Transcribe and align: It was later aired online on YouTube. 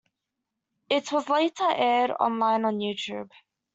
It 0.89 1.11
was 1.11 1.29
later 1.29 1.69
aired 1.69 2.09
online 2.09 2.65
on 2.65 2.79
YouTube. 2.79 3.29